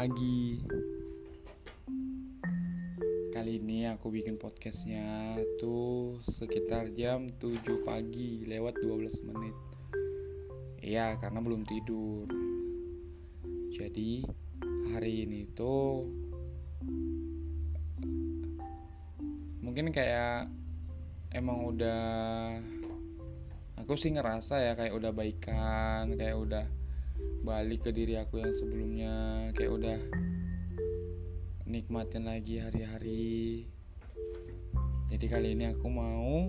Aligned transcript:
pagi. 0.00 0.56
Kali 3.36 3.60
ini 3.60 3.84
aku 3.84 4.08
bikin 4.08 4.40
podcastnya 4.40 5.36
tuh 5.60 6.16
sekitar 6.24 6.88
jam 6.96 7.28
7 7.28 7.84
pagi 7.84 8.48
lewat 8.48 8.80
12 8.80 9.28
menit. 9.28 9.52
Iya 10.80 11.20
karena 11.20 11.44
belum 11.44 11.68
tidur. 11.68 12.24
Jadi 13.76 14.24
hari 14.96 15.28
ini 15.28 15.44
tuh 15.52 16.08
Mungkin 19.60 19.92
kayak 19.92 20.48
emang 21.36 21.76
udah 21.76 22.56
Aku 23.84 24.00
sih 24.00 24.16
ngerasa 24.16 24.64
ya 24.64 24.72
kayak 24.72 24.96
udah 24.96 25.12
baikan 25.12 26.16
Kayak 26.16 26.36
udah 26.40 26.79
balik 27.50 27.82
ke 27.82 27.90
diri 27.90 28.14
aku 28.14 28.38
yang 28.38 28.54
sebelumnya. 28.54 29.14
Kayak 29.58 29.72
udah 29.74 29.98
nikmatin 31.66 32.30
lagi 32.30 32.62
hari-hari. 32.62 33.66
Jadi 35.10 35.26
kali 35.26 35.58
ini 35.58 35.66
aku 35.66 35.90
mau 35.90 36.46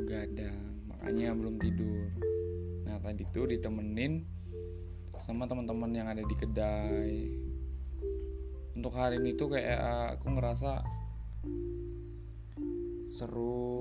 begadang. 0.00 0.80
Makanya 0.88 1.36
belum 1.36 1.60
tidur. 1.60 2.08
Nah 2.88 2.96
tadi 3.04 3.28
tuh 3.28 3.52
ditemenin 3.52 4.24
sama 5.20 5.44
teman-teman 5.44 5.92
yang 5.92 6.08
ada 6.08 6.24
di 6.24 6.32
kedai. 6.32 7.36
Untuk 8.72 8.96
hari 8.96 9.20
ini 9.20 9.36
tuh 9.36 9.52
kayak 9.52 10.16
aku 10.16 10.40
ngerasa 10.40 10.80
seru 13.12 13.76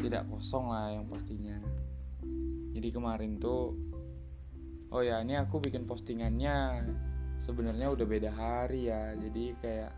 tidak 0.00 0.24
kosong 0.32 0.72
lah 0.72 0.90
yang 0.96 1.04
pastinya 1.04 1.60
jadi 2.80 2.88
kemarin 2.96 3.36
tuh 3.36 3.76
oh 4.90 5.02
ya 5.02 5.22
ini 5.22 5.38
aku 5.38 5.62
bikin 5.62 5.86
postingannya. 5.86 6.86
Sebenarnya 7.40 7.88
udah 7.88 8.06
beda 8.06 8.30
hari 8.36 8.92
ya 8.92 9.16
jadi 9.16 9.44
kayak 9.64 9.92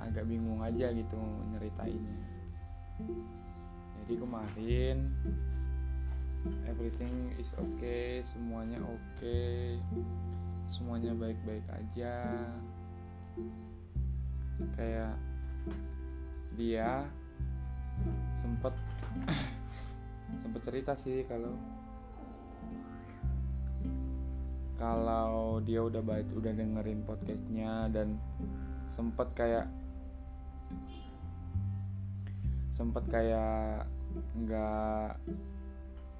agak 0.00 0.24
bingung 0.26 0.64
aja 0.64 0.90
gitu 0.90 1.16
nyeritainnya. 1.54 2.18
Jadi 4.04 4.14
kemarin 4.20 4.96
everything 6.68 7.32
is 7.40 7.56
okay 7.56 8.20
semuanya 8.20 8.76
oke 8.84 9.00
okay, 9.16 9.80
semuanya 10.68 11.12
baik-baik 11.16 11.64
aja. 11.72 12.20
Kayak 14.76 15.16
dia 16.54 17.08
sempet 18.64 18.80
sempet 20.40 20.60
cerita 20.64 20.92
sih 20.96 21.20
kalau 21.28 21.52
kalau 24.80 25.60
dia 25.60 25.84
udah 25.84 26.00
baik 26.00 26.32
udah 26.32 26.48
dengerin 26.56 27.04
podcastnya 27.04 27.92
dan 27.92 28.16
sempet 28.88 29.28
kayak 29.36 29.68
sempet 32.72 33.04
kayak 33.12 33.84
nggak 34.32 35.12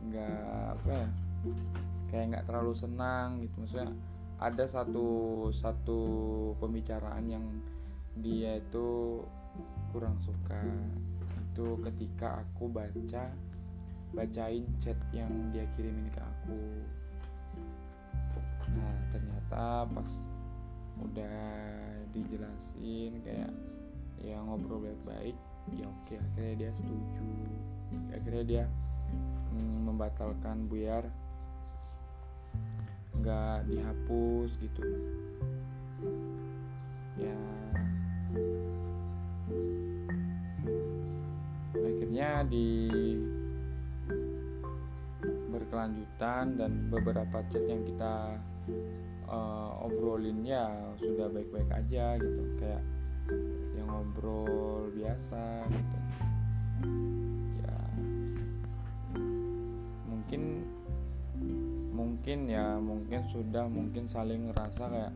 nggak 0.04 0.76
apa 0.76 0.88
ya 0.92 1.08
kayak 2.12 2.24
nggak 2.28 2.44
terlalu 2.44 2.76
senang 2.76 3.40
gitu. 3.40 3.56
Maksudnya 3.64 3.88
ada 4.36 4.64
satu 4.68 5.08
satu 5.48 6.00
pembicaraan 6.60 7.24
yang 7.24 7.44
dia 8.20 8.60
itu 8.60 9.24
kurang 9.96 10.20
suka 10.20 10.60
itu 11.54 11.78
ketika 11.86 12.42
aku 12.42 12.66
baca 12.66 13.30
bacain 14.10 14.66
chat 14.82 14.98
yang 15.14 15.30
dia 15.54 15.62
kirimin 15.78 16.10
ke 16.10 16.18
aku. 16.18 16.82
Nah 18.74 18.94
ternyata 19.14 19.86
pas 19.86 20.10
udah 20.98 21.46
dijelasin 22.10 23.22
kayak 23.22 23.54
ya 24.18 24.42
ngobrol 24.42 24.82
baik-baik 24.82 25.38
ya 25.78 25.86
oke 25.86 26.14
akhirnya 26.18 26.54
dia 26.58 26.70
setuju. 26.74 27.30
Akhirnya 28.10 28.42
dia 28.42 28.64
mm, 29.54 29.94
membatalkan 29.94 30.66
biar 30.66 31.06
nggak 33.14 33.70
dihapus 33.70 34.58
gitu 34.58 34.82
di 42.48 42.88
berkelanjutan 45.54 46.58
dan 46.58 46.72
beberapa 46.92 47.40
chat 47.48 47.64
yang 47.66 47.82
kita 47.86 48.38
uh, 49.30 49.84
obrolin 49.84 50.44
ya 50.44 50.70
sudah 51.00 51.30
baik-baik 51.30 51.70
aja 51.72 52.18
gitu. 52.20 52.42
Kayak 52.60 52.82
yang 53.74 53.88
ngobrol 53.88 54.92
biasa 54.92 55.64
gitu. 55.70 55.98
Ya. 57.64 57.78
Mungkin 60.10 60.42
mungkin 61.94 62.38
ya 62.50 62.76
mungkin 62.82 63.20
sudah 63.30 63.70
mungkin 63.70 64.04
saling 64.10 64.50
ngerasa 64.50 64.90
kayak 64.90 65.14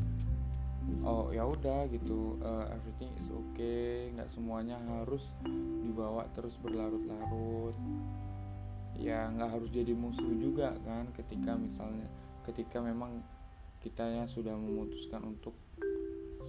oh 1.04 1.30
ya 1.32 1.44
udah 1.46 1.88
gitu 1.88 2.36
uh, 2.42 2.66
everything 2.72 3.12
is 3.16 3.30
okay 3.32 4.12
nggak 4.12 4.28
semuanya 4.28 4.76
harus 5.00 5.32
dibawa 5.84 6.28
terus 6.36 6.56
berlarut-larut. 6.60 7.76
Ya 8.98 9.30
nggak 9.30 9.50
harus 9.58 9.68
jadi 9.70 9.94
musuh 9.94 10.32
juga 10.34 10.74
kan 10.82 11.08
ketika 11.14 11.54
misalnya 11.54 12.10
ketika 12.48 12.82
memang 12.82 13.22
kita 13.78 14.02
ya 14.02 14.24
sudah 14.26 14.58
memutuskan 14.58 15.22
untuk 15.22 15.54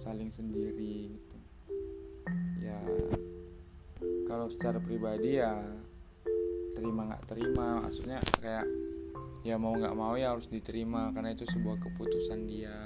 saling 0.02 0.34
sendiri 0.34 1.14
gitu. 1.14 1.36
Ya 2.60 2.80
kalau 4.26 4.46
secara 4.50 4.78
pribadi 4.78 5.38
ya 5.38 5.58
terima 6.74 7.06
nggak 7.10 7.24
terima 7.28 7.82
maksudnya 7.84 8.22
kayak 8.40 8.64
ya 9.44 9.56
mau 9.56 9.72
nggak 9.72 9.96
mau 9.96 10.14
ya 10.16 10.32
harus 10.32 10.48
diterima 10.48 11.12
karena 11.12 11.32
itu 11.32 11.44
sebuah 11.48 11.80
keputusan 11.80 12.40
dia 12.48 12.76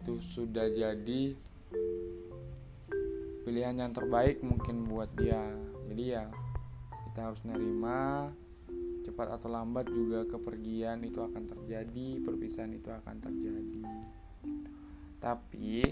itu 0.00 0.16
sudah 0.24 0.64
jadi 0.72 1.36
pilihan 3.44 3.76
yang 3.76 3.92
terbaik 3.92 4.40
mungkin 4.40 4.88
buat 4.88 5.12
dia. 5.12 5.44
Jadi 5.92 6.04
ya 6.16 6.24
kita 7.10 7.28
harus 7.28 7.40
nerima 7.44 8.32
cepat 9.04 9.36
atau 9.36 9.52
lambat 9.52 9.92
juga 9.92 10.24
kepergian 10.24 11.04
itu 11.04 11.20
akan 11.20 11.52
terjadi 11.52 12.24
perpisahan 12.24 12.72
itu 12.72 12.88
akan 12.88 13.16
terjadi. 13.20 13.82
Tapi 15.20 15.84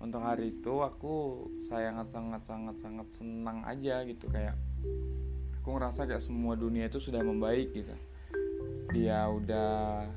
untuk 0.00 0.24
hari 0.24 0.56
itu 0.56 0.80
aku 0.80 1.46
sangat 1.60 2.08
sangat 2.08 2.42
sangat 2.48 2.76
sangat 2.80 3.08
senang 3.12 3.62
aja 3.68 4.02
gitu 4.08 4.26
kayak 4.32 4.56
aku 5.60 5.78
ngerasa 5.78 6.08
kayak 6.08 6.24
semua 6.24 6.56
dunia 6.56 6.88
itu 6.88 6.98
sudah 6.98 7.20
membaik 7.20 7.70
gitu. 7.76 7.92
Dia 8.96 9.28
udah 9.28 10.08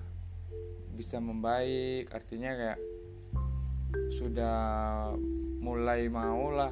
bisa 0.95 1.19
membaik 1.19 2.07
artinya 2.15 2.55
kayak 2.55 2.79
sudah 4.15 5.11
mulai 5.59 6.07
mau 6.07 6.47
lah 6.55 6.71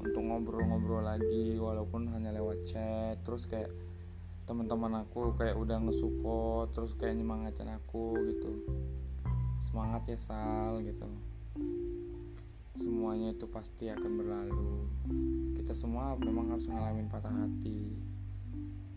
untuk 0.00 0.24
ngobrol-ngobrol 0.24 1.04
lagi 1.04 1.60
walaupun 1.60 2.08
hanya 2.08 2.32
lewat 2.32 2.64
chat. 2.64 3.20
Terus 3.20 3.44
kayak 3.44 3.68
teman-teman 4.48 5.04
aku 5.04 5.36
kayak 5.36 5.60
udah 5.60 5.76
ngesupport 5.76 6.72
terus 6.72 6.96
kayak 6.96 7.20
nyemangatin 7.20 7.68
aku 7.68 8.16
gitu. 8.32 8.64
Semangat 9.60 10.08
ya 10.08 10.16
Sal 10.16 10.80
gitu. 10.80 11.04
Semuanya 12.72 13.36
itu 13.36 13.44
pasti 13.44 13.92
akan 13.92 14.12
berlalu. 14.16 14.88
Kita 15.60 15.76
semua 15.76 16.16
memang 16.16 16.48
harus 16.48 16.64
ngalamin 16.64 17.12
patah 17.12 17.28
hati. 17.28 17.92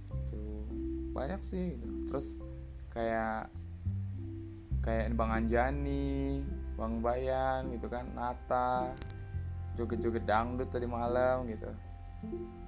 Itu 0.07 0.41
banyak 1.11 1.43
sih 1.43 1.75
gitu. 1.75 1.91
Terus 2.07 2.39
kayak 2.95 3.51
kayak 4.79 5.11
Bang 5.19 5.35
Anjani 5.35 6.47
Bang 6.73 7.05
Bayan 7.05 7.69
gitu 7.69 7.85
kan 7.87 8.09
Nata 8.17 8.89
joget-joget 9.73 10.25
dangdut 10.25 10.69
tadi 10.69 10.85
malam 10.85 11.49
gitu. 11.49 11.69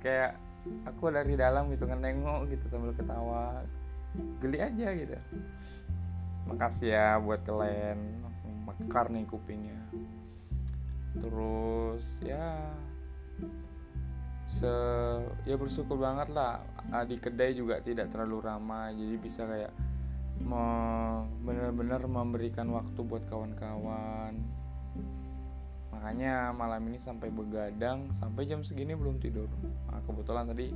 Kayak 0.01 0.37
aku 0.85 1.13
dari 1.13 1.37
dalam 1.37 1.69
gitu 1.69 1.85
kan 1.85 2.01
nengok 2.01 2.49
gitu 2.49 2.65
sambil 2.65 2.93
ketawa. 2.97 3.61
Geli 4.41 4.57
aja 4.61 4.89
gitu. 4.93 5.17
Makasih 6.49 6.93
ya 6.93 7.17
buat 7.21 7.41
kalian 7.45 8.25
mekar 8.65 9.09
nih 9.13 9.25
kupingnya. 9.29 9.81
Terus 11.17 12.21
ya 12.25 12.73
se 14.45 14.69
ya 15.49 15.57
bersyukur 15.57 15.97
banget 15.97 16.29
lah. 16.33 16.61
Di 17.09 17.17
kedai 17.17 17.57
juga 17.57 17.81
tidak 17.81 18.13
terlalu 18.13 18.45
ramai 18.45 18.93
jadi 18.93 19.17
bisa 19.17 19.45
kayak 19.45 19.73
benar-benar 21.45 22.03
memberikan 22.05 22.67
waktu 22.73 22.99
buat 23.05 23.23
kawan-kawan. 23.29 24.35
Makanya 25.95 26.51
malam 26.51 26.81
ini 26.91 26.99
sampai 26.99 27.31
begadang 27.31 28.11
sampai 28.11 28.45
jam 28.45 28.61
segini 28.61 28.93
belum 28.93 29.17
tidur. 29.17 29.47
Nah, 29.89 30.03
kebetulan 30.03 30.51
tadi 30.51 30.75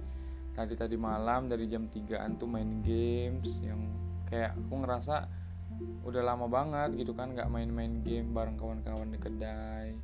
tadi 0.56 0.73
tadi 0.75 0.95
malam 0.95 1.51
dari 1.51 1.67
jam 1.67 1.88
3an 1.88 2.39
tuh 2.39 2.50
main 2.50 2.81
games 2.81 3.61
yang 3.61 3.79
kayak 4.27 4.56
aku 4.57 4.83
ngerasa 4.83 5.27
udah 6.03 6.23
lama 6.25 6.50
banget 6.51 7.00
gitu 7.00 7.15
kan 7.15 7.31
nggak 7.31 7.47
main-main 7.47 8.03
game 8.03 8.35
bareng 8.35 8.59
kawan-kawan 8.59 9.11
di 9.11 9.19
kedai. 9.19 9.95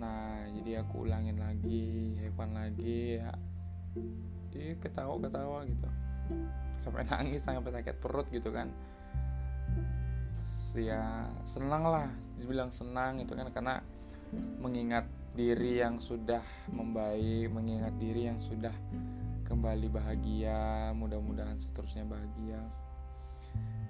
Nah 0.00 0.48
jadi 0.56 0.84
aku 0.84 1.04
ulangin 1.04 1.36
lagi 1.36 2.16
Evan 2.24 2.56
lagi 2.56 3.20
ya. 3.20 3.32
Ih, 4.50 4.76
ketawa-ketawa 4.82 5.62
gitu 5.66 5.88
sampai 6.80 7.04
nangis 7.04 7.44
sampai 7.44 7.72
sakit 7.72 7.96
perut 8.00 8.26
gitu 8.32 8.50
kan. 8.50 8.72
Ya 10.78 11.28
senang 11.44 11.84
lah 11.84 12.08
dibilang 12.38 12.72
senang 12.72 13.20
itu 13.20 13.36
kan 13.36 13.50
karena 13.52 13.84
mengingat 14.62 15.04
diri 15.34 15.78
yang 15.78 16.02
sudah 16.02 16.42
membaik 16.74 17.50
mengingat 17.54 17.94
diri 17.98 18.26
yang 18.30 18.42
sudah 18.42 18.74
kembali 19.46 19.90
bahagia 19.90 20.90
mudah-mudahan 20.94 21.58
seterusnya 21.58 22.06
bahagia. 22.06 22.62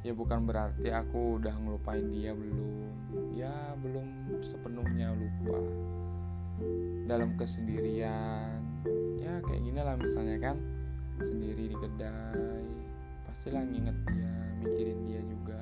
Ya 0.01 0.17
bukan 0.17 0.49
berarti 0.49 0.89
aku 0.89 1.37
udah 1.37 1.53
ngelupain 1.61 2.09
dia 2.09 2.33
belum. 2.33 2.97
Ya 3.37 3.53
belum 3.77 4.41
sepenuhnya 4.41 5.13
lupa. 5.13 5.61
Dalam 7.05 7.37
kesendirian. 7.37 8.65
Ya 9.21 9.45
kayak 9.45 9.61
gini 9.61 9.81
lah 9.85 10.01
misalnya 10.01 10.41
kan 10.41 10.57
sendiri 11.23 11.71
di 11.71 11.77
kedai. 11.77 12.67
Pastilah 13.29 13.63
nginget 13.65 13.97
dia 14.11 14.35
mikirin 14.61 14.99
dia 15.07 15.21
juga. 15.25 15.61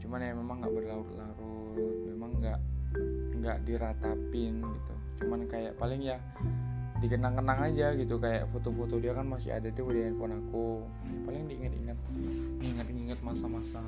Cuman 0.00 0.20
ya 0.24 0.32
memang 0.36 0.56
nggak 0.62 0.72
berlarut-larut 0.72 1.98
memang 2.08 2.30
nggak 2.40 2.60
nggak 3.40 3.58
diratapin 3.66 4.62
gitu. 4.62 4.94
Cuman 5.24 5.44
kayak 5.50 5.76
paling 5.76 6.00
ya 6.00 6.20
dikenang-kenang 7.02 7.60
aja 7.68 7.92
gitu 7.98 8.16
kayak 8.16 8.48
foto-foto 8.48 8.96
dia 8.96 9.12
kan 9.12 9.28
masih 9.28 9.52
ada 9.52 9.68
tuh 9.68 9.92
di 9.92 10.00
handphone 10.04 10.40
aku. 10.40 10.86
Paling 11.28 11.50
diinget-inget 11.50 11.98
inget-inget 12.64 13.18
masa-masa 13.20 13.82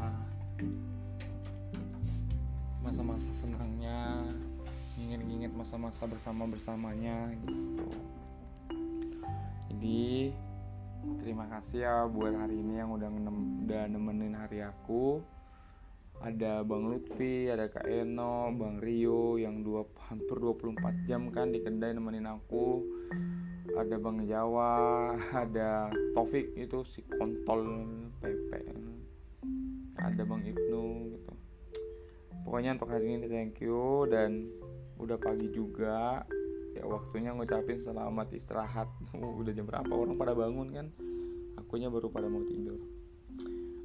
masa-masa 2.85 3.35
senangnya 3.35 4.23
inget-inget 4.97 5.53
masa-masa 5.53 6.07
bersama 6.07 6.47
bersamanya 6.47 7.33
gitu. 7.45 7.87
Jadi 9.73 10.33
terima 11.15 11.47
kasih 11.47 11.87
ya 11.87 11.97
buat 12.11 12.35
hari 12.35 12.63
ini 12.63 12.83
yang 12.83 12.91
udah 12.95 13.11
udah 13.67 13.83
nemenin 13.87 14.35
hari 14.35 14.63
aku. 14.63 15.23
Ada 16.17 16.65
Bang 16.65 16.89
Lutfi, 16.89 17.53
ada 17.53 17.69
Kak 17.69 17.85
Eno, 17.85 18.49
Bang 18.57 18.81
Rio 18.81 19.37
yang 19.37 19.61
dua, 19.61 19.85
hampir 20.09 20.41
24 20.41 21.05
jam 21.05 21.29
kan 21.29 21.53
di 21.53 21.61
kedai 21.61 21.93
nemenin 21.93 22.25
aku. 22.25 22.83
Ada 23.77 24.01
Bang 24.01 24.25
Jawa, 24.25 25.13
ada 25.45 25.93
Taufik 26.17 26.57
itu 26.57 26.81
si 26.89 27.05
kontol 27.05 27.85
Pepe. 28.17 28.65
Ada 30.01 30.23
Bang 30.25 30.41
Ibnu 30.41 30.83
gitu. 31.13 31.33
Pokoknya 32.49 32.81
untuk 32.81 32.95
hari 32.95 33.21
ini 33.21 33.29
thank 33.29 33.61
you. 33.61 34.09
Dan 34.09 34.49
udah 34.97 35.21
pagi 35.21 35.53
juga 35.53 36.25
waktunya 36.87 37.35
ngucapin 37.35 37.77
selamat 37.77 38.33
istirahat 38.33 38.89
udah 39.41 39.53
jam 39.53 39.67
berapa 39.67 39.91
orang 39.91 40.15
pada 40.15 40.33
bangun 40.33 40.71
kan 40.73 40.87
akunya 41.59 41.91
baru 41.91 42.09
pada 42.15 42.31
mau 42.31 42.47
tidur 42.47 42.79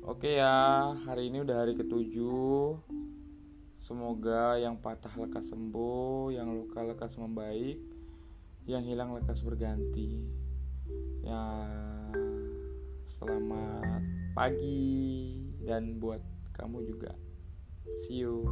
Oke 0.02 0.42
ya, 0.42 0.98
hari 1.06 1.30
ini 1.30 1.46
udah 1.46 1.62
hari 1.62 1.78
ketujuh. 1.78 2.74
Semoga 3.78 4.58
yang 4.58 4.82
patah 4.82 5.14
lekas 5.14 5.54
sembuh, 5.54 6.34
yang 6.34 6.50
luka 6.58 6.82
lekas 6.82 7.22
membaik, 7.22 7.78
yang 8.66 8.82
hilang 8.82 9.14
lekas 9.14 9.46
berganti. 9.46 10.26
Ya, 11.22 11.46
selamat 13.06 14.02
pagi 14.34 15.54
dan 15.70 16.02
buat 16.02 16.26
kamu 16.58 16.82
juga. 16.82 17.14
See 17.94 18.26
you. 18.26 18.50